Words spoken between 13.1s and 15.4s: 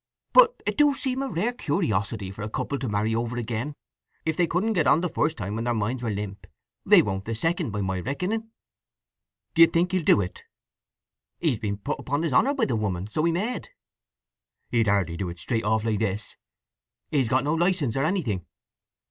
so he med." "He'd hardly do it